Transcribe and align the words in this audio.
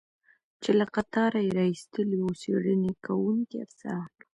چې 0.61 0.71
له 0.79 0.85
قطاره 0.95 1.39
یې 1.45 1.51
را 1.57 1.65
ایستلی 1.71 2.17
و، 2.21 2.25
څېړنې 2.41 2.93
کوونکي 3.05 3.55
افسران. 3.65 4.09